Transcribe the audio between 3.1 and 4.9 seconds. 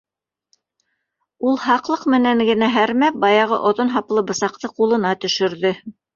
баяғы оҙон һаплы бысаҡты